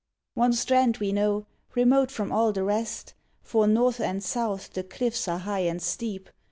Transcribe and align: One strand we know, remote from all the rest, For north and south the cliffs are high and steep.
One 0.33 0.53
strand 0.53 0.97
we 0.97 1.11
know, 1.11 1.45
remote 1.75 2.09
from 2.09 2.31
all 2.31 2.51
the 2.51 2.63
rest, 2.63 3.13
For 3.43 3.67
north 3.67 3.99
and 3.99 4.23
south 4.23 4.73
the 4.73 4.81
cliffs 4.83 5.27
are 5.27 5.37
high 5.37 5.59
and 5.69 5.79
steep. 5.79 6.31